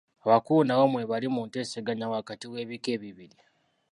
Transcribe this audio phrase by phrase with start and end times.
[0.25, 3.37] Abakulu nabo mwebali mu nteeseganya wakati w'ebika ebibiri.